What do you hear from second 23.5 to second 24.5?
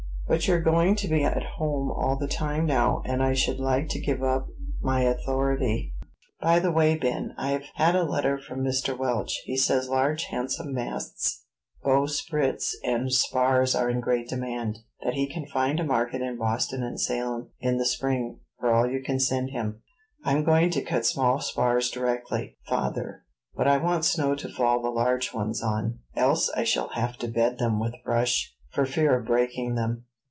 but I want snow to